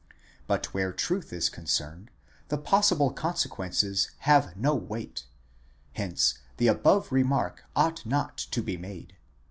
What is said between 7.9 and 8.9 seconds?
not to be